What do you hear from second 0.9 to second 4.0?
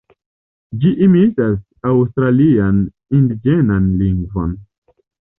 imitas aŭstralian indiĝenan